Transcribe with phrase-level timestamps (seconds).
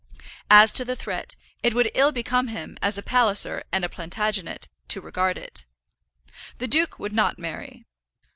[0.49, 4.67] As to the threat, it would ill become him, as a Palliser and a Plantagenet,
[4.87, 5.67] to regard it.
[6.57, 7.85] The duke would not marry.